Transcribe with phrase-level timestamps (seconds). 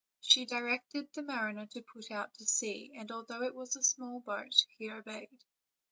[0.19, 4.19] She directed the mariner to put out to sea, and although it was a small
[4.19, 5.43] boat, he obeyed.